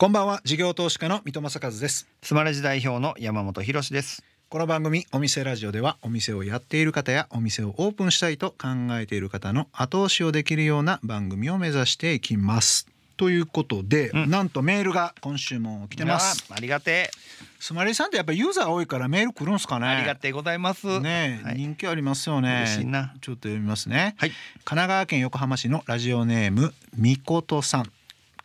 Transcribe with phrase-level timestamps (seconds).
[0.00, 2.06] こんばんは事業投資家の三戸正和です。
[2.22, 4.22] スマレジ代表の山本博です。
[4.48, 12.86] この番組お店ラジオではお店をやっている方やお店をオープンしたいと考えている方の後押しをできるような番組を目指していきます。
[13.16, 14.30] ということで、うん。
[14.30, 16.46] なんとメールが今週も来てます。
[16.48, 17.10] あありがて
[17.58, 19.86] スマレジさんってやっぱユーザー多いからメール来るんすかえ、ね。
[19.88, 21.00] ありがてえございます。
[21.00, 21.56] ねえ、はい。
[21.56, 22.66] 人気ありますよね。
[22.68, 23.14] 嬉しいな。
[23.20, 24.14] ちょっと読みますね。
[24.18, 24.30] はい。
[24.30, 27.90] 神奈川県横浜市のラジオネームみことさん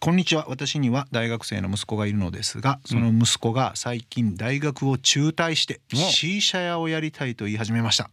[0.04, 0.48] こんにちは。
[0.50, 8.10] 私には大学生の息子がいるのですがその息子が最近大学を中退してお C 社屋をやりたいと言い始めました。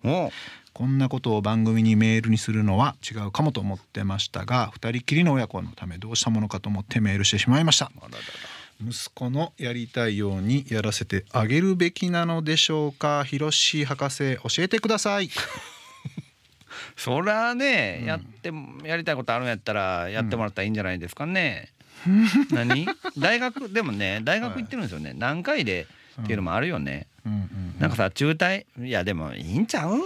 [0.72, 7.90] こんなことを番組にメールにするのは違うかもと思ってましたが二人きりの親子のためどうしたものかと思ってメールしてしまいました。
[8.80, 13.24] 息子のやりたいようにやらせてあげるべきなのでしょうか？
[13.24, 15.28] ひろし博士教えてください。
[16.96, 18.06] そりゃね、うん。
[18.06, 18.52] やって
[18.84, 21.72] やりたいことあるんやったらやってもらったらいいんじゃないですかね、
[22.52, 22.88] 何？
[23.18, 25.86] 大学でもね大学行ってるんですよね、何回で
[26.22, 27.32] っていうのもあるよね、うん。
[27.32, 28.66] うんなんかさ中退？
[28.84, 29.98] いやでもいいんちゃうや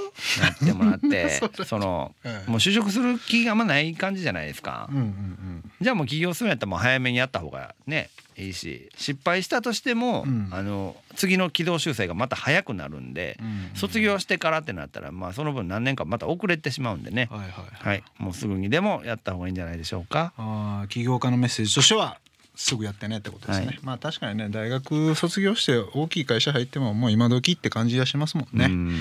[0.51, 1.41] ってもらって。
[1.67, 2.33] そのうん。
[2.33, 10.49] もう就職する気があんまない感じじゃないですか、うんうんうんじゃあもう起業するんやったらもう早めにやった方がねいいし失敗したとしても、うん。
[10.51, 13.71] あの次の軌道修正がまた早くなるんで、うん。
[13.77, 17.51] 卒業してからってなったらまあその分何年かまた遅れてしまうんでね、はいはい
[17.89, 20.33] はい、もうすぐにでもやった方がいいんじゃないでしょうか。
[20.37, 22.19] ああ起業家のメッセージとしては
[22.57, 23.79] すぐやってねってことですね、はい。
[23.83, 28.93] まあ確かにね大学卒業して大きい会社入ってももう今時って感じがしますもんね、うん。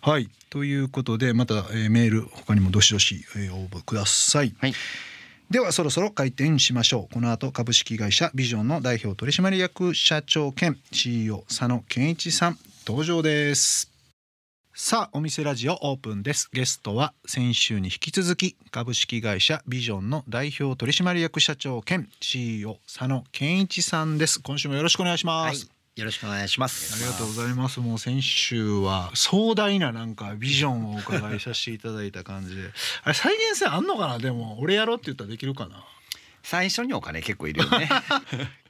[0.00, 0.28] はい。
[0.48, 4.54] ということでまた、えーメール他にもどしどし、えー応募ください。
[4.58, 4.74] はい
[5.50, 7.12] ではそろそろ開店しましょう。
[7.12, 13.90] この後株式会社ビジョンの代表取締役社長兼 CEO 佐野健一さん登場です。
[14.72, 16.48] さあお店ラジオオープンです。
[16.52, 24.40] ゲストは先週に引き続き株式会社ビジョンの代表取締役社長兼 CEO 佐野健一さんです。
[24.40, 25.79] 今週もよろしくお願いします、はい。
[25.96, 26.94] よろしくお願いします。
[26.94, 27.80] ありがとうございます。
[27.80, 32.62] もう先週は壮大ななんかビジョンをお伺いさせていただいた感じで、
[33.02, 34.18] あれ再現性あんのかな？
[34.18, 35.84] でも俺やろうって言ったらできるかな？
[36.42, 37.88] 最初にお金結構いるよね。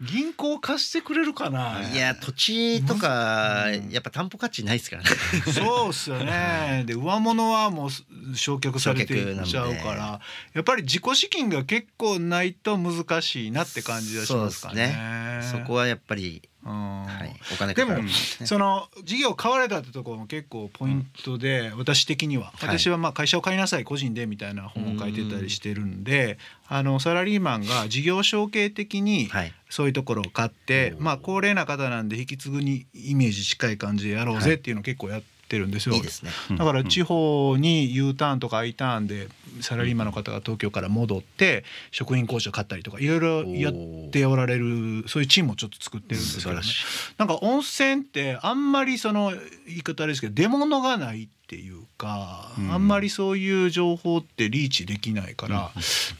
[0.00, 1.88] 銀行貸してくれるかな？
[1.92, 5.08] いや土地とかうんやっぱ担保価値ないですからね。
[5.52, 6.84] そうっすよね。
[6.86, 7.90] で上物はもう
[8.34, 10.20] 焼却されていっちゃうから、
[10.54, 15.42] やっぱり自己資金が結構ないと難しいなって感じがしますかね。
[15.52, 17.96] そこはやっぱり、うんはい、お金でも。
[18.44, 22.52] その事業を買われたってところも結構ポイントで、私的には。
[22.56, 22.78] はい。
[22.78, 26.38] 私はまあ会社を買いなさい個人でみたいな本を書いてたりしてるんで
[26.68, 29.54] あのサラリーマンが事業承継的にはい。
[29.70, 35.94] そういうところを買って、まあ高齢な方なんで引き継ぐにイメージ近い感じでやろうぜっていうのを結構やってるんですよ。
[35.94, 36.30] いいですね。
[36.56, 39.28] だから地方に U ターンとか I ターンで
[39.60, 43.74] サラリーマンの方が東京から戻って食品工場買ったりとかいろいろやっ
[44.10, 46.60] ておられるそういうチームをちょっと作ってるんですけど、ね。
[47.18, 49.32] なんか温泉ってあんまりその
[49.66, 55.70] 言い方あれですけど出物がないっていうか、うんあんまりそういう情報ってリーチできないから、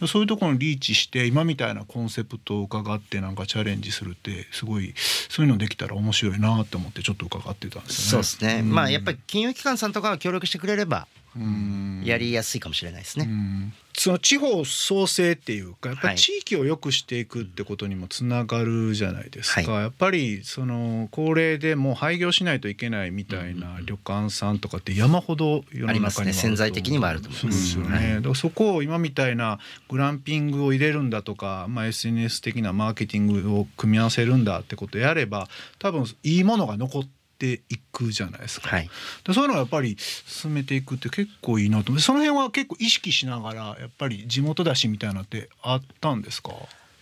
[0.06, 4.94] そういうところにリーチして今みたいなコンセプトを伺ってなんかチャレンジするってすごい
[5.28, 8.24] そういうのできたら面白いなと思ってちょっと伺ってたんですよね。
[8.24, 8.62] そうですね。
[8.62, 13.26] まあやっぱり金融機関さんとかが協力してくれればうんやりやすいかもしれないですね。
[13.28, 26.32] うんその地方創生っていうかやっぱ地域を良くしていくってことにもつながるじゃないですか、はやっぱりその高齢でもう廃業しないといけないみたいな旅館さんとかって山ほど世の中にはありますね。
[26.32, 27.72] 潜在的にもあると思います。
[27.72, 29.58] そうですよね、だからそこを今みたいな
[29.90, 35.46] グランピングを入れるんだとか、まあ、SNS 的なマーケティングを組み合わせるんだってことやれば
[35.78, 38.68] 多分いいものが残っていくじゃないですか。
[38.68, 38.90] はい。
[39.24, 46.52] でそういうのをやっぱり進めていくって結構いいなと思ってその辺は結構意識しながらやっぱり地元だしみたいなのってあったんですか？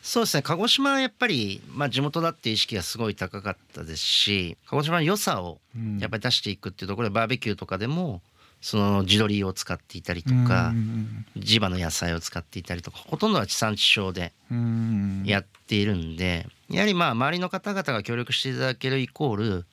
[0.03, 0.43] そうですね。
[0.43, 5.59] 鹿児島はやっぱりまあ地元だっていう意識がすごい高かったですし、鹿児島の良さを
[5.99, 8.23] やっぱり出していくっていうところでバーベキューとかでも
[8.61, 19.67] その地鶏を使っていたりとかうん地場の野菜を使っていたりとかほとんどは地産地消でうんやっているんでやはりまあ周りの方々が協力していただけるイコール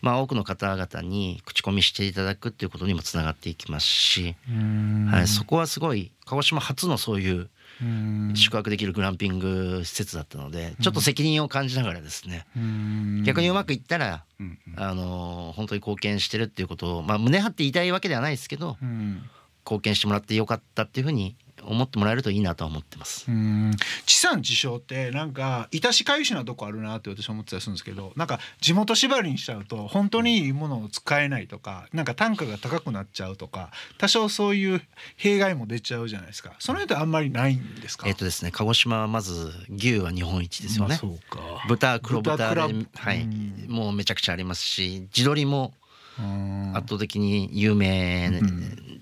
[0.00, 5.08] まあ多くの方々に口コミしていただくっていうことにもつながっていきますし、うん。
[5.10, 7.48] はい、そこはすごい鹿児島初のそういう
[7.80, 8.32] うん。
[8.34, 13.22] 宿泊できるグランピング施設だったのでちょっと責任を感じながらですねうん。
[13.24, 19.22] 逆にうまくいったらうんあの本当に貢献してるっていうことをまあ胸張って言いたいわけではないですけどうん。
[19.64, 21.36] 貢献してもらってよかったっていうふうに
[21.68, 23.26] 思ってもらえるといいなとは思ってます。
[23.28, 23.70] うん。
[24.06, 34.82] 地産地消ってなんかいたしかゆしなとこあるなって私は思ってたりするんですけどなんか地元縛りにしちゃうと本当にいいものを使えないとかなんか単価が高くなっちゃうとか多少そういう
[35.16, 36.54] 弊害も出ちゃうじゃないですか。
[36.58, 38.08] その辺ってあんまりないんですか？
[38.08, 40.90] えっ、とですね鹿児島はままず牛は日本一ですよね。
[40.90, 41.40] まあそうか。
[41.66, 42.36] 豚黒豚
[42.68, 43.22] ではい。
[43.22, 43.66] うん。
[43.68, 45.74] もうめちゃくちゃありますし地鶏も
[46.20, 46.70] うん。
[46.76, 48.30] 圧倒的に有名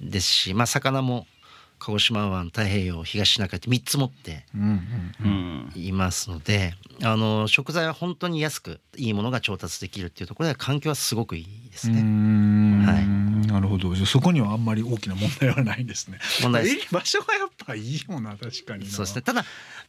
[0.00, 1.26] ですし、まあ魚も
[1.78, 4.44] 鹿児島湾太平洋東シナ海って3つ持って
[5.74, 12.00] いますのであの食材は本当に安くいいものが調達できるっていうところで環境はすごくいいですうね。
[12.02, 12.82] ん。
[12.84, 13.06] はい。
[13.46, 13.94] なるほど。
[13.94, 16.18] そこにはあんまり大きな問題はないんですね。
[16.42, 16.76] 問題です。
[16.76, 18.90] え場所がやっぱいいよな確かにな。
[18.90, 19.22] そうですね。
[19.22, 19.44] ただ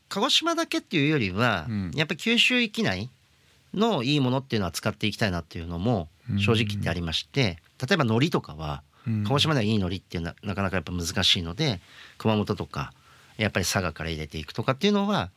[0.10, 1.92] 鹿児島だけっていうよりは、うん。
[1.96, 3.10] やっぱり九州域内
[3.74, 7.58] のいいものっていうのは使っていきたいなっていうのも正直言ってありまして、
[7.88, 8.87] 例えば海苔とかはうん
[9.24, 11.80] 鹿児島ではいい海苔っていうのはなかなかやっぱ難しいので
[12.18, 12.92] 熊本とか
[13.38, 15.30] やっぱり佐賀から入れていくとかっていうのは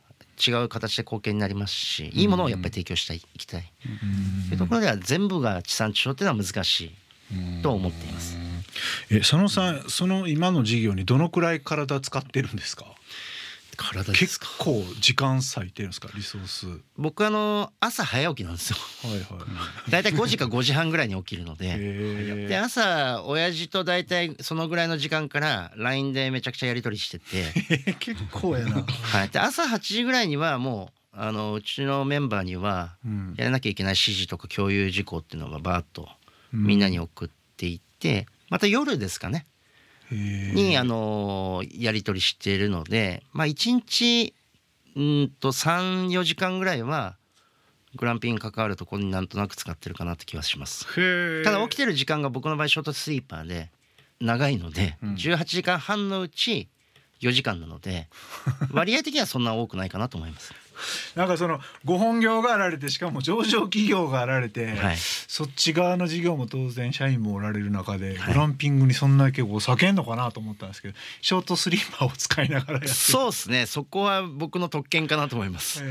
[0.45, 3.71] 違う形で貢献になりますしいいものをやっぱり提供したいいきたい。
[3.85, 4.49] うん。
[4.49, 8.37] というところでは全部が地産地消っていうのは難しいと思っています。
[9.09, 12.85] え佐野さんその今の事業にどのくらい体使ってるんですか？
[13.81, 14.47] 体結か？
[14.59, 16.09] 構時間割いてるんですか？
[16.15, 16.67] リソース。
[16.67, 18.77] は僕あの朝早起きなんですよ。
[19.05, 19.45] いは
[19.87, 20.03] いだい。
[20.03, 21.65] たい5時か5時半ぐらいに起きるので。
[21.77, 27.25] へで朝親父と大体そのぐらいの時間から LINE でめちゃくちゃやり取りしてて、
[27.87, 33.33] え 結構やな、はい、で朝8時ぐらいにはもうあのうちのメンバーにはうん。
[33.37, 36.09] やらなきゃいけない指示とか共有事項っていうのがバーッと
[36.53, 39.45] みんなに送っていってまた夜ですかね
[40.11, 44.33] にあのやり取りしているのでまあ1日
[44.95, 47.17] うんと34時間ぐらいは
[47.95, 50.85] グランピングに関わるところになんとなく使ってるかなって気はします。
[51.43, 53.69] ただ起きてる時間が僕の場合ショートスリーパーで
[54.21, 55.13] 長いので、うん。
[55.15, 56.69] 18時間半のうち
[57.21, 58.07] 4時間なので
[58.71, 60.53] 割合的にはそんな多くないかなと思います。
[61.15, 64.97] なんかそのご本業があられてしかも上場企業があられて、はい。
[64.97, 68.33] そっち側の事業も当然社員もおられる中で、はい。
[68.33, 73.65] グランピングにそんな結構避けんのかなと思ったんですけどショートスリーパーを使いながらやってるそうですね。
[73.65, 75.83] そこは僕の特権かなと思います。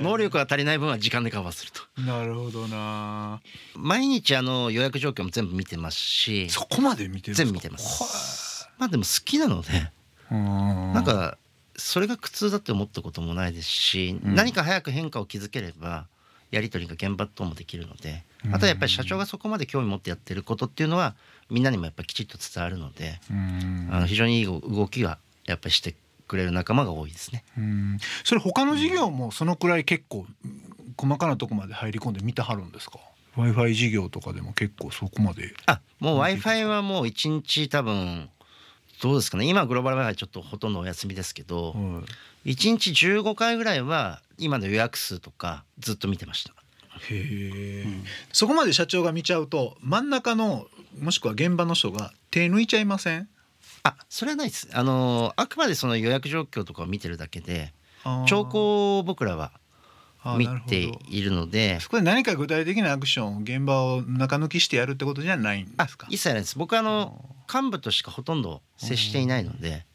[0.00, 1.82] 能力が足りない分は時間でカバーすると。
[2.00, 3.40] なるほどな。
[3.74, 8.68] 毎日あの予約状況も全部見てますしそこまで見てる全部見てます。
[8.78, 9.97] まあでも好きなのでは
[10.34, 11.38] なんか
[11.76, 14.34] それが苦痛だって思ったこともないですし、うん。
[14.34, 16.06] 何か早く変化を築ければ
[16.50, 21.14] やり取りが現場ともできるのであとはやっぱり社長がそこまで興味持ってやってることっていうのは
[21.50, 23.88] みんなにもやっぱりきちっと伝わるので、うん。
[23.92, 25.94] あの非常にいい動きがやっぱりして
[26.26, 27.44] くれる仲間が多いですね。
[27.56, 27.98] うん。
[28.24, 32.98] それ他の事業もそのくらい結構うん細かなとこまで入り込んで見てはるんですか
[33.36, 35.54] ？w i f i 事業とかでも結構そこまで。
[35.66, 38.28] あもう w i f i はもう1日多分
[39.00, 39.46] どうですかね。
[39.46, 42.02] 今グローバル w i f i ちょっとほとんどお休みですけどは
[42.44, 42.52] い。
[42.52, 46.52] 1日15回ぐらいは今の予約数とかずっと見てました。
[47.10, 47.86] へえ、
[48.32, 50.66] そこまで社長が見ちゃうと真ん中の
[50.98, 53.28] もしくは現場の人が手抜いちゃいません？
[53.84, 54.68] あそれはないです。
[54.72, 57.72] あのあくまでその予約状況とかを見てるだけで
[58.26, 59.52] 兆候を僕らは
[60.36, 61.80] 見ているので。
[61.80, 66.06] そこで何か具体的なアクションを現場を中抜きしてやるってことじゃないんであすか？
[66.10, 66.58] 一切ないです。
[66.58, 69.86] 僕はあの幹部としかほとんど接していないので。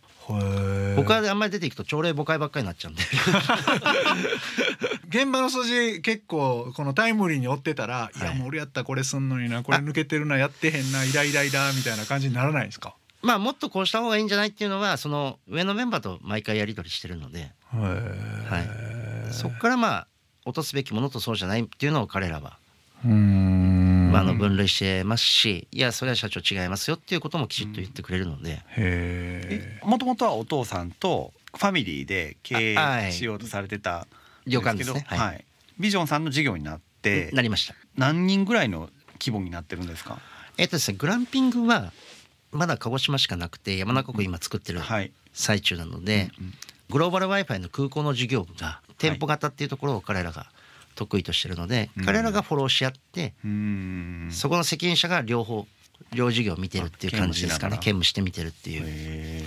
[0.95, 3.03] 僕はあんまり出ていくと朝礼誤解ばっかりになっちゃうんで。
[5.09, 8.29] 現場の数字結構このタイムリーに追ってたら、い、はい。
[8.29, 12.95] やもう俺やったらこれすんのになこれ抜けてるなやってへんなイライライラみたいな感じにならないですか？
[13.21, 17.51] まあもっとこうした方がいいんじゃないっていうのはその上のメンバーと毎回やり取りしてるので。
[17.71, 18.59] は
[19.29, 19.33] い。
[19.33, 20.07] そこからまあ
[20.45, 22.57] 落とすべきものとそうじゃないっていうのを彼らは、
[23.05, 24.11] うーん。
[24.13, 34.05] まあ、あの分類してますしいやそれは社長違いますよっていうこともきちっと言ってくれるので、へもともとはお父さんとファミリーで経営しようとされてた
[34.45, 35.05] 旅館ですね。
[35.09, 35.43] けどはい、
[35.79, 37.73] ビジョンさんの事業になってなりました。
[37.97, 40.19] 何人ぐらいの規模になってるんですか？
[40.59, 41.91] えっとですねグランピングは
[42.51, 45.11] まだ鹿児島しかなくて山中湖今作ってるはい。
[45.33, 46.53] 最中なので、うん
[46.89, 50.47] グローバル w i f i の空港の事業部が店舗型っていうところを彼らが
[50.95, 52.05] 得意としてるので、うん。
[52.05, 53.33] 彼らがフォローし合って、
[54.31, 55.67] そこの責任者が両方
[56.13, 57.75] 両事業を見てるっていう感じですかね。
[57.75, 59.43] あ兼務して見てるっていう。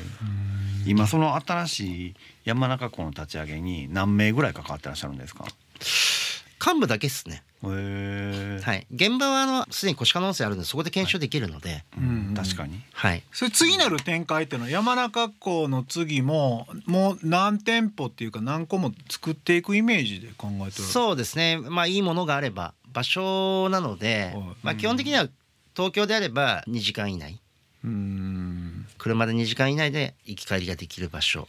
[0.86, 5.44] 今その新しい山中湖の立ち上げに何名ぐらい関わってらっしゃるんですか？
[6.66, 7.44] 幹部だけですね。
[7.62, 8.86] はい。
[8.92, 12.82] 現場はあのすでに腰可能性あるのでそこで検証できるので、うん確かに。
[12.92, 13.22] はい。
[13.32, 21.58] それ次なる展開っていうのは山中湖の次ももう何店舗っていうか何個も作っていくイメージで考えてるそうですね。
[21.58, 25.28] まあいいものがあれば場所なのではい、まあ基本的には
[25.74, 27.40] 東京であれば2時間以内。
[27.84, 28.86] うーん。
[28.98, 31.48] 車で2時間以内で行き帰りができる場所。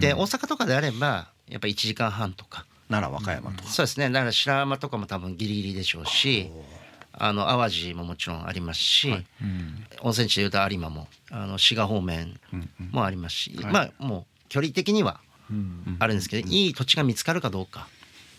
[0.00, 4.10] で大阪とかであればやっぱ1時間半とか奈良和歌山とか、そうですね。
[4.10, 6.50] だから白浜とかも多分ギリギリでしょうし
[7.12, 9.12] あの淡路ももちろんありますし、
[10.02, 12.38] 温泉地でいうと有馬もあの滋賀方面
[12.90, 15.20] もありますし、まあもう距離的には
[15.98, 17.88] あるんですけど、いい土地が見つかるかどうか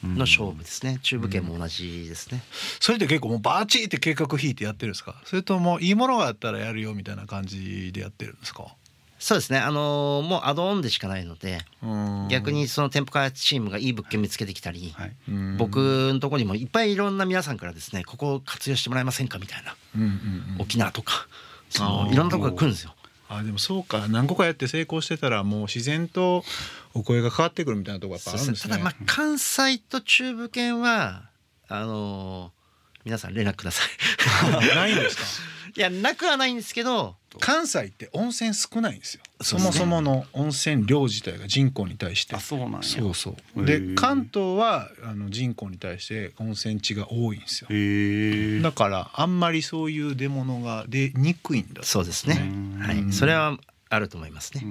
[0.04, 1.00] の勝負ですね。
[1.04, 2.42] 中部圏も同じですね、
[2.80, 5.22] それって結構もうバーチーって計画引いてやってるんですか？
[5.26, 8.76] それともいいものがあったらやるよみたいな感じでやってるんですか？
[9.24, 9.60] そうですね。
[9.60, 11.60] あのーもうアドオンでしかないので
[12.30, 15.16] 逆にその店舗開発チームがいい物件見つけてきたり、はい。
[15.60, 15.78] 僕
[16.12, 19.76] のところにもいっぱいいろんな皆さんからですねここを活用してもらえませんかみたいな、
[20.58, 21.28] 沖縄とか
[21.70, 22.96] そのいろんなところが来るんですよ。
[23.30, 24.08] あでもそうか。
[24.10, 26.44] 何個かやって成功してたらもう自然と
[26.96, 28.72] お声が変わってくるみたいなところがやっぱあるんですね。
[28.72, 31.30] ただまあ関西と中部圏は
[31.68, 32.61] あのー
[33.06, 34.66] 皆さん連絡ください。
[34.76, 35.24] ないんですか？
[35.74, 39.22] いやなくはないんですけど関西って温泉少ないんですよ。
[39.42, 42.36] そもそもの温泉量自体が人口に対して。
[42.36, 42.84] あそうなんや。
[42.84, 43.62] そうそう。
[43.64, 48.62] へでー関東はあの人口に対して温泉地が多いんですよ。
[48.62, 52.36] だからあんまりそういう出物が出にくいんだそうですね。
[52.42, 52.80] うん。
[52.82, 53.58] はいそれは
[53.90, 54.62] あると思いますね。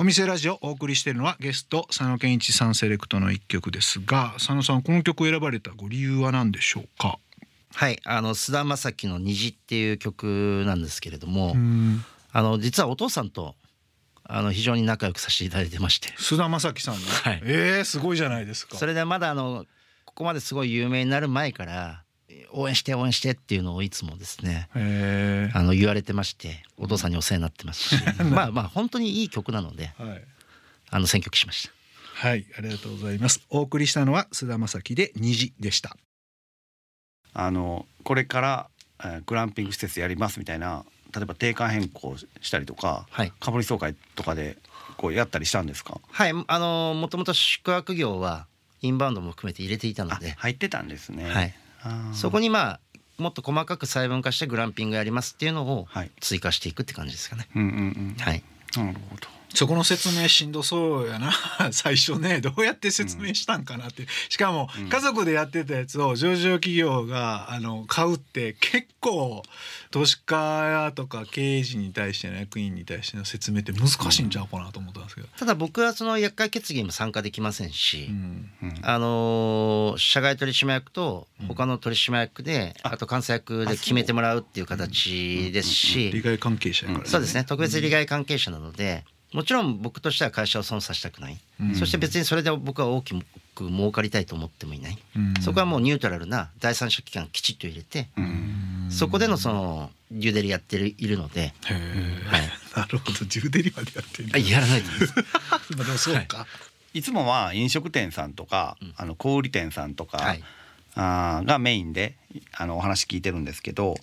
[0.00, 7.18] お店ラジオをお送りしているのはゲスト佐野健一さんセレクトの一曲ですが佐野さんこの曲を選ばれたご理由は何でしょうか？
[7.74, 12.04] はいあの菅田将暉の虹っていう曲なんですけれども、うん。
[12.30, 13.56] あの実はお父さんと
[14.22, 16.14] あの非常に仲良くさせていただいてまして。
[16.16, 17.42] 菅田将暉さんの、はい。
[17.42, 18.76] えー、すごいじゃないですか。
[18.76, 19.66] それでまだあの
[20.04, 22.04] ここまですごい有名になる前から
[22.52, 28.02] 応援して応援してっていうのをいつもですねへあの言われてましてお父さんにお世話になってますし。
[28.30, 30.24] まあまあ本当にいい曲なのでーはい。
[30.90, 32.28] あの選曲しました。
[32.28, 33.40] はいありがとうございます。
[33.50, 35.96] お送りしたのは菅田将暉で虹でした。
[37.34, 43.32] あのこれから、えーグランピング施設やりますみたいな例えば定款変更したりとかはい。
[43.40, 44.56] 株主総会とかで
[44.96, 46.00] こうやったりしたんですか？
[46.10, 48.46] はいあのもともと宿泊業は
[48.80, 51.28] インバウンドも含めて入れていたのあで入ってたんですね。
[51.30, 51.54] はい
[52.12, 52.80] そこにまあ
[53.18, 56.10] もっと細かく細分化してグランピングやりますっていうのをはい。
[56.20, 57.48] 追加していくって感じですかね。
[57.56, 57.72] うんうんう
[58.12, 58.16] ん。
[58.18, 58.42] はい。
[58.76, 61.32] なるほどそこの説明しんどそうやな。
[61.72, 64.88] 最初ねどうやって説明したんかなって、しかもうん。
[64.88, 69.42] 家族でやってたやつを上場企業があの買うって結構
[69.90, 75.28] 投資家とか経営陣に対しての役員に対しての説明って難しいんちゃうかなと思ったんですけど。
[75.38, 78.50] ただ僕はその厄介決議にも参加できませんし、うん。
[78.62, 78.78] うん。
[78.82, 82.96] あのー社外取締役と他の取締役で、あ。
[82.96, 87.44] と監査役で決めてもらうっていう形ですし、利害関係者やから、そうですね。
[87.44, 91.74] 特別利害関係者なのでもちろん僕としては会社を損させたくない、うん。
[91.74, 93.14] そして別にそれで僕は大き
[93.54, 95.34] く儲かりたいと思ってもいない、うん。
[95.42, 98.88] そこはもうニュートラルな第三者機関きちっと入れて、うん。
[98.90, 101.80] そこでのそのデュデリやってるいるので、はい。
[102.74, 103.24] なるほど。
[103.26, 104.86] ジュデリまでやってる あやらないで
[105.76, 106.46] もそうか、
[106.94, 107.02] い。
[107.02, 108.94] つもは飲食店さんとか、うん。
[108.96, 110.42] あの小売店さんとか、はい。
[110.94, 112.16] あーがメインで
[112.52, 113.94] あのお話聞いてるんですけど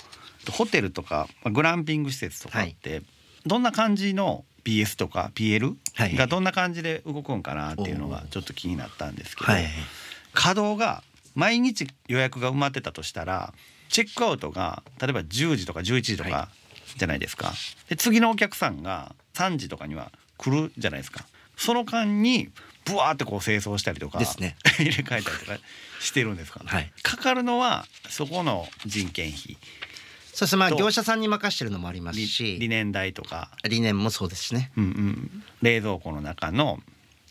[0.49, 3.01] ホテルとかまあグランピング施設とかって、
[3.45, 9.65] どんな感じの PS とか PL はいがどんな感じで動くんかなっていうのがちょっと気になったんですけど、はい
[10.33, 11.01] 稼働が
[11.33, 13.53] 毎日予約が埋まってたとしたら
[13.87, 16.49] チェックアウトが例えば10時とか11時とかは
[16.97, 17.53] じゃないですか。
[17.89, 21.25] で次のお客さんが3時とかには来るじゃないですか。
[21.57, 22.49] その間に
[22.85, 24.57] ブワーってこう清掃したりとかですね。
[24.77, 25.57] 入れ替えたりとか
[25.99, 26.65] してるんですか、ね。
[26.67, 26.91] はい。
[27.01, 29.57] かかるのはそこの人件費
[30.35, 30.75] そしてまあと。
[30.75, 32.57] 業者さんに任してるのもあります理し。
[32.59, 34.71] 理念代とか、理念もそうですしね。
[34.77, 36.79] うんうん、冷蔵庫の中の、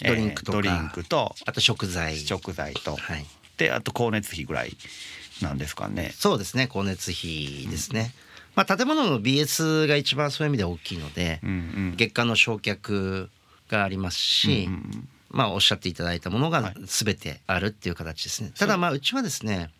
[0.00, 2.16] えードリンクとかドリンクとあと食材。
[2.18, 3.26] 食材と、はい。
[3.58, 4.76] であと光熱費ぐらい
[5.42, 6.12] なんですかね。
[6.16, 6.64] そうですね。
[6.64, 8.14] 光熱費ですね、
[8.56, 11.52] まあ建物の BS が一番そういう意味では大きいので、うんう
[11.92, 11.94] ん。
[11.96, 13.28] 月間の償却
[13.68, 16.74] がありますし、うんうんまあおっしゃっていただいたものがはい。
[16.86, 19.70] 全てあるっていう形ですね、ただまあうちはですね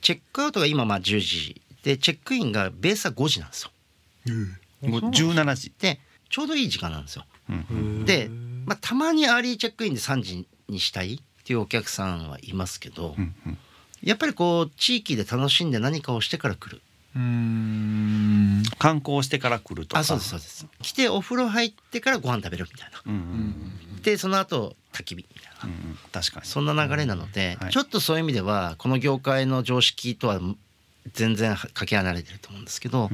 [0.00, 3.70] チェックアウトが今まあ10時でチェックインがベースは5時なんですよ。
[4.82, 6.00] もう17時、で
[6.30, 7.24] ちょうどいい時間なんですよ。
[7.48, 7.66] うん。
[7.70, 8.28] うんで、
[8.66, 13.58] まあ、たまにアーリーチェックインで3時にしたいっていうお客さんはいますけど、うんうん。
[14.02, 16.82] やっぱりこう地域で楽しんで何かをしてから来る。
[17.14, 18.62] うーん。
[18.78, 20.00] 観光してから来るとか。
[20.00, 20.66] あそうですそうです。
[20.82, 23.02] 来てお風呂入ってからご飯食べるみたいな。
[23.06, 23.70] うんうん
[24.02, 25.64] でその後焚き火みたいな。
[25.64, 25.98] うんうん。
[26.12, 26.46] 確かに。
[26.46, 27.72] そんな流れなので、はい。
[27.72, 30.40] ちょっとそういう意味ではこの業界の常識とは
[31.12, 33.10] 全然かけ離れてると思うんですけど、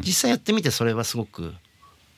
[0.00, 1.54] 実際やってみてそれはすごく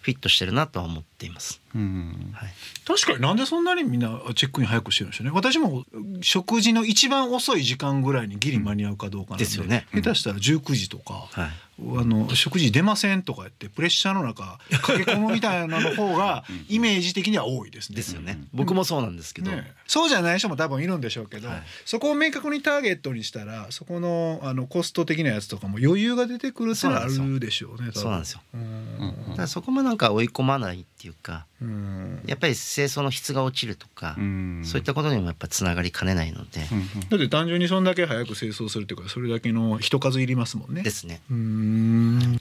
[0.00, 1.60] フィットしてるなとは思ってっています。
[1.74, 2.30] うん。
[2.34, 2.50] はい、
[2.86, 5.32] 確かになんでそんなにみんなチェックイン早くしてるんでしょうね。
[5.34, 5.84] 私も
[6.20, 9.86] 食事の一番遅い時間ぐらいにギリ間に合うかどうかなんで,、ですよね。
[9.94, 11.50] 下手したら19時とか、はい。
[11.76, 17.96] あの食事出ませんとか言ってプレッシャーの中駆け込むみたいなの方が イメージ的には多いですね。
[17.96, 18.38] ですよね。
[18.52, 21.62] 僕もそうなんですけど、ね、そうじゃない人も多分いるんでしょうけど、はい。
[21.84, 27.90] そこを明確にターゲットにしたらそこのあのコスト的なやつとかも余裕が出てくるってのはあるでしょうね。
[27.92, 28.40] そうなんですよ。
[28.54, 29.14] うん。
[29.30, 32.22] だからそこもなんか追い込まないっていうか、うん。
[32.24, 34.62] やっぱり清掃の質が落ちるとか、うん。
[34.64, 40.82] そういったことにもやっぱつながりかねないので、うんだって単純にそんだけ早く清掃するっていうかそれだけの人数いりますもんね。
[40.82, 41.20] ですね。
[41.30, 42.38] うーん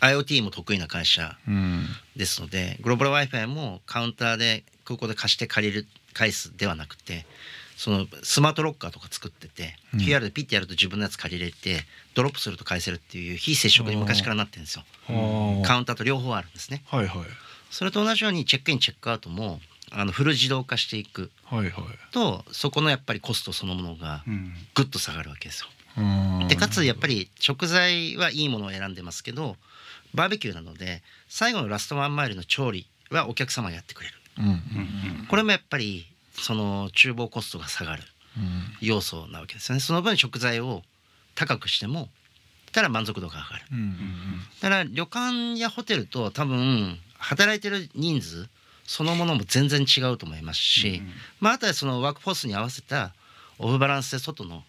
[0.00, 1.86] IoT も得意な会社うん。
[2.16, 7.26] ですので、グローバル Wi-Fi もカウンターで空港で貸して借りる返すではなくて、
[7.76, 10.00] そのスマートロッカーとか作ってて、うん。
[10.00, 14.84] QR でピッてやると自分のやつ借りれてドロップすると返せるっていう非接触に昔からなってるんですよ。
[15.06, 16.82] はカウンターと両方あるんですね。
[16.90, 17.16] あはいはい
[17.70, 19.60] それと同じようにチェックインチェックアウトも
[19.92, 21.30] あのフル自動化していく。
[21.44, 21.72] はいはい。
[22.12, 24.54] とそこのやっぱりコストそのものがうん。
[24.74, 25.68] ぐっと下がるわけですよ。
[25.98, 26.48] うん。
[26.48, 29.56] でかつやっぱり食材はいいものを選んでますけど
[30.14, 34.14] バーベキューなので最後のラストワンマイルの調理はお客様がやってくれる。
[35.28, 38.02] これもやっぱりその厨房コストが下がる
[38.36, 38.76] うん。
[38.80, 39.80] 要素なわけですよね。
[39.80, 40.82] その分食材を
[41.34, 42.08] 高くしても
[42.72, 43.64] たら満足度が上がる。
[44.60, 48.48] だから旅館やホテルと多分働いてる人数
[48.84, 51.02] そのものも全然違うと思いますし、
[51.38, 53.14] まあ、あとはそのワークフォースに合わせた
[53.58, 54.64] オフバランスで外の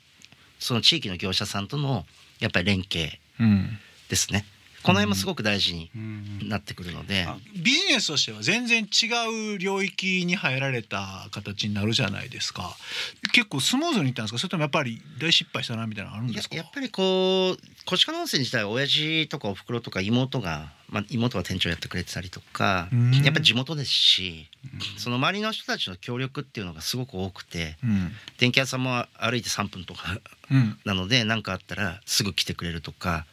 [0.60, 2.05] その地域の業者さんとの
[2.39, 3.79] やっぱり連携うん。
[4.10, 4.46] ですね
[4.84, 6.50] この辺もすごく大事にうん。
[6.50, 12.76] なってくるので、あビジネスとしては全然違う領域に入られた形になるじゃないですか。
[13.34, 14.38] 結構スムーズにいったんですか？
[14.40, 16.56] それともやっぱり大失敗したなみたいなのあるんいですか？
[16.56, 23.12] ややっぱりこう越川温泉自体は親父とかおふくろとか妹が、まあ、妹が店長やってくれてたりとかうん。
[23.14, 24.50] やっぱり地元ですし
[24.98, 28.12] その周りの人たちの協力っていうのがすごく多くてうん。
[28.40, 30.18] 電気屋さんも歩いて3分とか
[30.50, 30.78] うん。
[30.86, 33.26] なので何かあったらすぐ来てくれるとか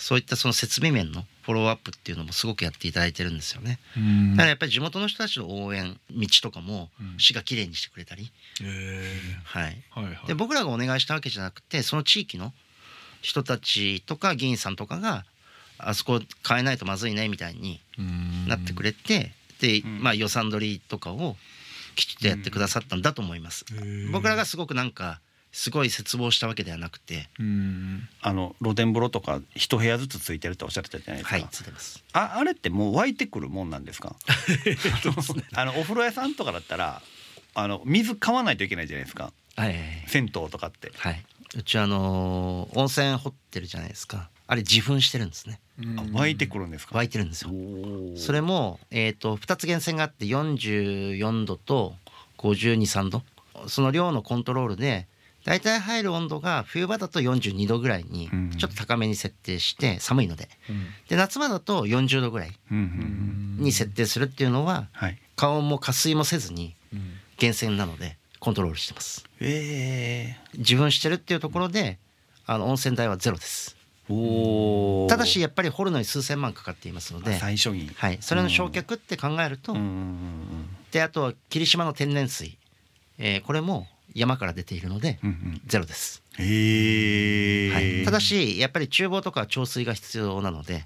[0.00, 3.78] そういったその設備面のフォローアップっていうのもすごくやっていただいてるんですよね。
[3.96, 4.30] うん。
[4.32, 7.18] だからやっぱり地元の人たちの応援道とかもうん。
[7.18, 9.12] 市がきれいにしてくれたり、え
[9.44, 10.26] はい、ーはいはい。
[10.26, 12.52] で僕らがお願いしたわけじゃなくてその地域の
[13.20, 15.24] 人たちとか議員さんとかが
[15.76, 18.48] あそこ変えないとまずいねみたいにうん。
[18.48, 20.02] なってくれて、で、ん。
[20.02, 21.36] まあ、予算取りとかを
[21.94, 23.66] きちっとやってくださったんだと思います。
[24.12, 25.20] 僕らがすごくなんか
[25.52, 28.08] すごい絶望したわけではなくて、うん。
[28.20, 32.04] あの露天風呂とか一部屋ずつついてるっておっしゃってたじゃないですか、はい、ついてます。
[32.12, 34.14] ああれってもう湧いてくるもんなんですか？
[35.54, 37.02] あのお風呂屋さんとかだったら
[37.54, 39.32] あの水買わないといけないじゃないですか。
[39.56, 39.74] はい
[40.06, 40.92] 銭湯とかって。
[40.96, 41.24] はい、
[41.56, 44.28] うちあのー温泉掘ってるじゃないですか。
[44.46, 45.60] あれ自噴してるんですね。
[45.96, 46.94] あ湧いてくるんですか？
[46.96, 47.50] 湧いてるんですよ。
[48.16, 51.96] それも、えー、と2つ源泉があって44度と
[52.38, 53.22] 523度。
[53.68, 55.06] その量のコントロールで
[55.44, 58.50] 大体入る温度が冬場だと42度ぐらいにうん。
[58.50, 60.48] ちょっと高めに設定して寒いので。
[60.68, 60.86] うん。
[61.08, 65.18] で夏場だと40度ぐらいに設定するっていうのははい。
[65.36, 66.98] 加温も加水もせずにうん。
[67.40, 69.24] 源泉なのでコントロールしてます。
[69.40, 71.98] え自分してるっていうところで
[72.46, 73.76] あの温泉代はゼロです。
[75.08, 79.76] ただしやっぱり掘るのに数千万かかっていますので、最初にはい、それの焼却って考えると、
[80.90, 82.58] であとは霧島の天然水、
[83.18, 85.18] えーこれも山から出ているので
[85.66, 90.84] ゼロです、はい、ただしやっぱり厨房とかは調水が必要なので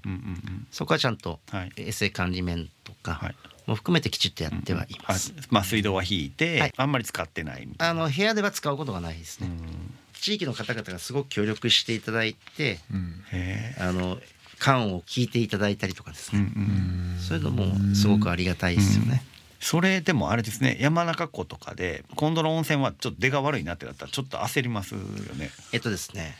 [0.71, 1.71] そこはちゃんとはい。
[1.77, 3.35] 衛生管理面とかはい。
[3.67, 6.73] も含めてきちっとやってはいます、あまあ水道は引いて、はい。
[6.77, 9.93] あんまり使ってないあの部屋では使うことがないですな、ね、うん。
[10.13, 12.79] 地域の方々がすごく協力していただいて
[13.79, 14.19] あの
[14.59, 17.17] 缶を聞いていただいたりとかですね、ん。
[17.19, 19.23] そういうのもすごくありがたいですよね、
[19.65, 25.49] それでもあれですね山中湖とかで今度の温泉はちょっと出が悪いなってなったらちょっと焦りますよね。
[25.73, 26.35] えっとですね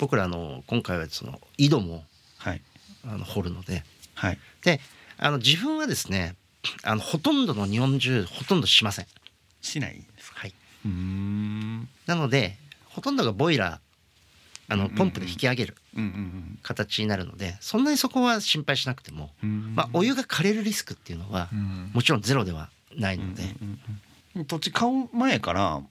[0.00, 2.02] 僕らあの今回はその井戸も
[2.36, 2.60] はい。
[3.06, 3.84] あの掘るので。
[4.14, 4.38] はい。
[4.64, 4.80] で
[5.18, 6.34] あの自分はですね
[6.82, 9.06] あのほとんどの日本中ほとんどしません、
[9.60, 10.40] しないですか？
[10.40, 11.88] はい、うーん。
[12.06, 12.56] なので
[12.88, 13.78] ほとんどがボイラー
[14.68, 15.76] あのポンプで引き上げる
[16.62, 21.90] 形になるのでそんなにそこは心配しなくても、まあ、お湯が枯れるリスクっていうのはうん。
[21.92, 23.42] もちろんゼロではないので、
[24.46, 25.82] 土地買う前から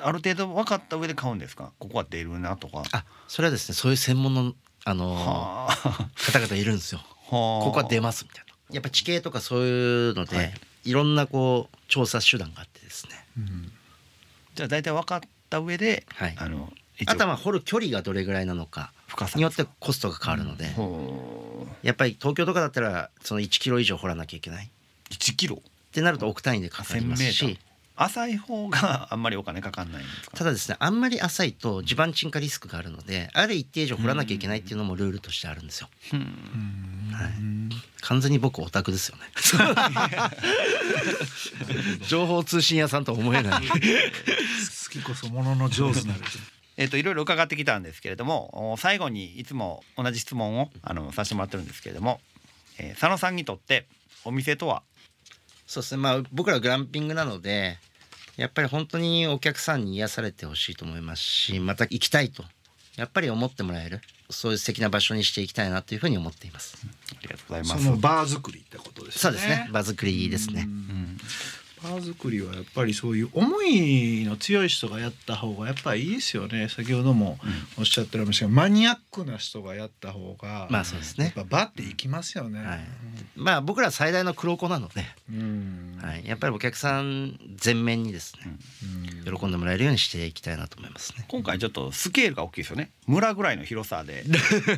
[0.00, 1.72] ある程度分かった上で買うんですか？
[1.78, 2.82] ここは出るなとか。
[2.92, 6.08] あそれはですねそういう専門のあのはあ。
[6.16, 7.00] 方々いるんですよ。
[7.30, 8.54] こ ここは出ますみたいな。
[8.74, 10.54] やっぱ地形とかそういうので、はい。
[10.84, 13.24] い、ろんなこう調査手段があってですね。
[13.38, 13.72] うん。
[14.54, 16.34] じゃあ大体分かった上で、はい。
[16.36, 16.70] あの
[17.06, 20.74] あとはまあ掘る距離がどれぐらいなのか深さによってコストが変わるので、
[21.82, 24.68] やっぱり東京とかだったらその1キロ以上掘らなきゃいけない。
[25.10, 25.56] 1キロ？
[25.56, 25.60] っ
[25.92, 27.58] てなると億単位でかかります1000メーし
[28.00, 30.36] 浅い方があんまりお金かかんないんですか？
[30.36, 35.88] ただですねあんまり浅いと地盤沈下リスクがあるのである一定以上掘らなきゃいけないっていうのもルールとしてあるんですよ。
[36.12, 37.10] うん。
[37.12, 37.32] はい。
[38.02, 39.22] 完全に僕オタクですよね。
[42.06, 43.66] 情報通信屋さんとは思えない。
[43.66, 43.74] 好
[44.90, 46.20] きこそものの上手なる
[46.78, 52.20] えっといろいろ伺ってきたんですけれどもお最後にいつも同じ質問をあのさせてもらってるんですけれども、
[52.78, 53.86] えー佐野さんにとって
[54.24, 54.82] お店とは？
[55.66, 56.00] そうですね。
[56.00, 57.76] まあ僕らグランピングなので
[58.36, 62.44] やっぱり本当にお客さんに癒されてほしいと思いますしまた行きたいと
[62.96, 66.76] やっぱり思ってもらえるそういう素敵な場所にしていきたいなというふうに思っています。
[66.84, 67.84] ありがとうございます。
[67.84, 69.20] そのバー作りってことですね。
[69.20, 69.68] そうですね。
[69.72, 70.66] 場作りですね。
[70.66, 71.18] うん
[71.82, 76.68] バー作りはやっぱりそういう思いの強い人がやった方がやっぱりいいですよね。
[76.68, 77.38] 先ほども
[77.78, 81.32] おっしゃってられましたけどマニアックな人がやった方がまあそうですね。
[81.36, 82.80] やっぱバーっていきますよね、はい。
[83.36, 85.98] まあ僕ら最大の黒子なので、うん。
[86.02, 88.56] はい、やっぱりお客さん全面にですね
[89.26, 89.36] うん。
[89.36, 91.24] 喜んでもらえるようにしていきたいなと思いますね。
[91.28, 92.90] 今回ちょっとスケールが大きいですよね。
[93.06, 94.24] 村ぐらいの広さで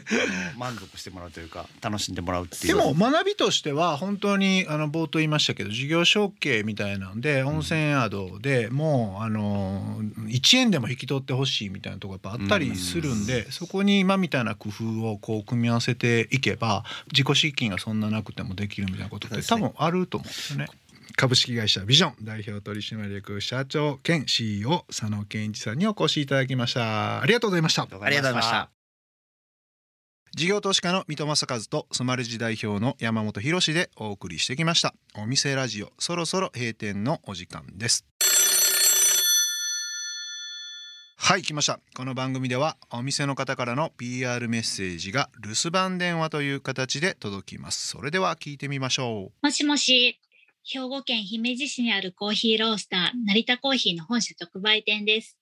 [0.56, 2.74] 満足してもらうというか楽しんでもらうっていう。
[2.74, 20.68] でも学びとしては本当にあの冒頭言いましたけど事業承継みたいなんで温泉宿でもうあの1円でも引き取ってほしいみたいなとこやっぱあったりするんでそこに今みたいな工夫をこう組み合わせていけば自己資金がそんななくてもできるみたいなことって多分あると思うんですよね。
[21.16, 27.20] 株式会社ビジョン代表取締役社長兼 CEO 佐野健一さんにお越しいただきました。
[27.20, 27.83] ありがとうございました。
[27.83, 28.80] ありがとうございました。
[30.33, 34.95] 事業投資家の水戸正和とスマレジ代表の山本博でお送りしてきました。
[35.16, 38.07] お店ラジオそろそろ閉店のお時間です。
[41.16, 41.81] はい来ました。
[41.97, 47.88] この番組ではお店の方からの PR メッセージが留守番電話という形で届きます。
[47.88, 49.45] それでは聞いてみましょう。
[49.45, 50.21] もしもし、
[50.62, 55.37] 兵庫県姫路市にあるコーヒーロースター、成田コーヒーの本社直売店です。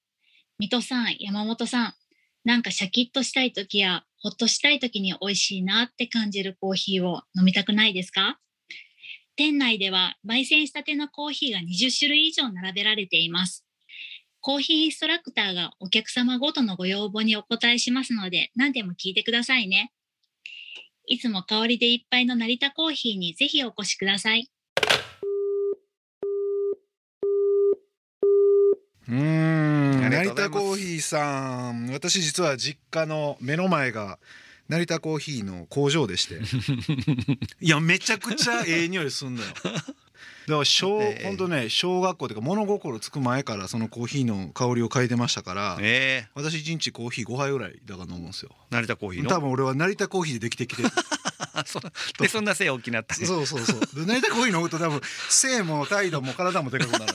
[0.58, 1.94] 水戸さん、山本さん、
[2.44, 8.38] なんかシャキッとしたい時や、ほっとしたい時に美味しいなって感じるコーヒーを飲みたくないですか？
[9.36, 13.64] 店内では焙煎したてのコーヒーが20種類以上並べられています。
[14.40, 19.92] コーヒーインストラクターがお客様ごとのご要望にお答えしますので、何でも聞いてくださいね。
[21.06, 24.50] いつも香りでいっぱいの成田コーヒーにぜひお越しください。
[29.08, 30.10] うん。
[30.10, 34.18] 成田コーヒーさん私実は実家の目の前が
[34.68, 36.40] 成田コーヒーの工場でして。
[37.60, 39.48] いやめちゃくちゃええ匂いすんのよ。
[39.54, 39.70] だ
[40.54, 46.28] から小、ええほんとね小学校っていうか物心つく前からそのコーヒーの香りを嗅いでましたからええ。
[46.34, 48.50] 私一日コーヒー5杯ぐらいだから飲むんですよ。
[48.70, 49.30] 成田コーヒーの？
[49.30, 50.90] 多分俺は成田コーヒーでできてきてる。
[51.54, 51.82] あそう
[52.20, 53.80] でそんな背大きなったねそうそうそう。
[54.06, 57.12] で成田コーヒー飲むと多分性も態度も体もでかくなるの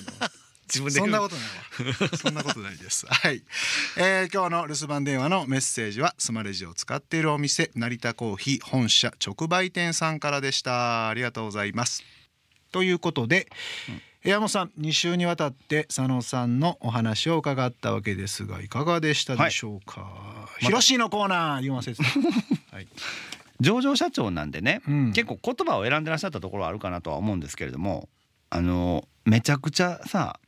[0.65, 1.45] 自分でそんなことない
[2.11, 2.17] わ。
[2.17, 3.05] そんなことないです。
[3.07, 3.43] はい、
[3.97, 11.09] えー今日の留守番電話のメッセージはスマレジを使っているお店成田コーヒー本社直売店さんからでした。
[11.09, 12.03] ありがとうございます。
[12.71, 13.47] ということで、
[14.23, 20.47] 山本さん2週にわたって佐野さんのお話を伺ったわけですがいかがでしたでしょうか？
[20.59, 22.01] ひろしのコーナー言わせて。
[22.71, 22.87] はい。
[23.59, 28.09] 上場社長なんでね、うん結構言葉を選んでらっしゃったところはあるかなとは思うんですけれども
[28.49, 30.39] あのめちゃくちゃさ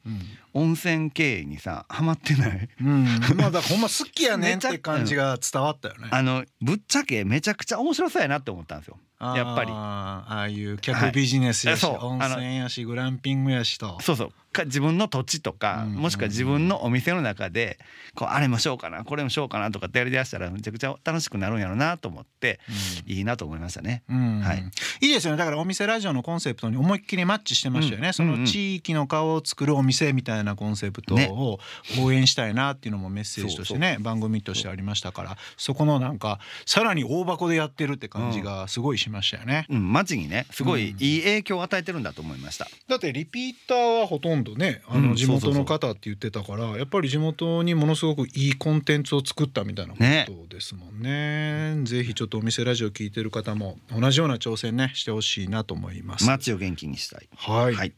[0.54, 2.70] 温泉経営にさハマってない？
[2.82, 3.06] うん。
[3.36, 6.08] まあだほんま好きやねんって感じが伝わったよね。
[6.12, 8.98] あのぶっちゃけめちゃくちゃ面白そうやなって思ったんですよ
[9.36, 9.72] やっぱり。
[9.72, 13.98] あーああいう客ビジネスやし、はい温泉やしグランピングやしと。
[14.02, 14.32] そうそう。
[14.56, 17.78] か自分の土地とか、うんもしくは自分のお店の中で
[18.16, 22.60] こうあれもしようかなこれもしようかなとかってやりだしたらめちゃくちゃ楽しくなるんやろうなと思って
[23.06, 24.04] いいなと思いましたね。
[24.10, 24.40] うん。
[24.42, 24.64] はい。
[25.02, 25.38] いいですよね。
[25.38, 31.28] だからお店ラジオのコンセプトに思いっきりマッチしてましたよね、うんその地域の顔を作るお店みたいなコンセプトね。
[31.32, 31.60] を
[32.00, 35.38] 応援したいなっていうのもメッセージとしてね番組としてありましたから。
[35.58, 42.68] そこのなんかさらに大箱でやってるって感じがすごいしましたよね、うん、街にねすごいいい影響を与えてるんだと思いました。
[42.88, 51.84] だってリピーターはほとんどねあうんの地元の方って言ってたからやっぱり地元にものすごくいいコンテンツを作ったみたいなことですもんね。
[51.86, 56.26] ぜひちょっとお店ラジオ聞いてる方も同じような挑戦ねしてほしいなと思います。
[56.26, 57.28] 街を元気にしたい。
[57.36, 57.94] はい、はい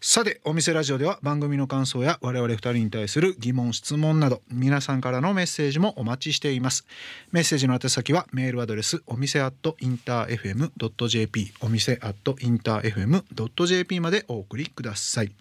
[0.00, 6.86] さてお店ラジオでは番組の感想や我々二人に対する疑問質問など皆さんからのメッセージもお待ちしています。
[7.32, 15.32] メッセージの宛先はメールアドレスお店アットインター FM.jp お店アットインター FM.jp までお送りください。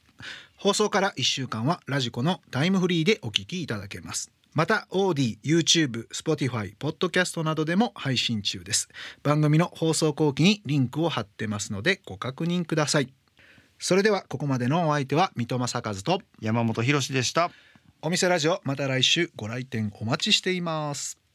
[0.57, 4.31] 放送から1週間はラジコのタイムフリーでお聞きいただけます。
[4.55, 8.89] また OD、YouTube、Spotify、Podcast などでも配信中です。
[9.21, 13.13] 番組の放送後期にリンクを貼ってますのでご確認ください。
[13.79, 17.51] それではここまでのお相手は三戸正和と山本博史でした。
[18.01, 21.26] お店ラジオまた来週ご来店お待ちしています